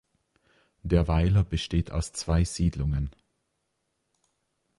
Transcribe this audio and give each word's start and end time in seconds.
Der 0.81 1.07
Weiler 1.07 1.43
besteht 1.43 1.91
aus 1.91 2.11
zwei 2.11 2.43
Siedlungen. 2.43 3.11